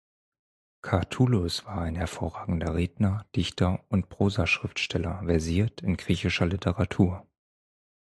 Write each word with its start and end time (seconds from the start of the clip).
Catulus 0.81 1.65
war 1.65 1.81
ein 1.81 1.93
hervorragender 1.95 2.73
Redner, 2.73 3.27
Dichter 3.35 3.85
und 3.89 4.09
Prosaschriftsteller, 4.09 5.21
versiert 5.27 5.81
in 5.83 5.95
griechischer 5.95 6.47
Literatur. 6.47 7.23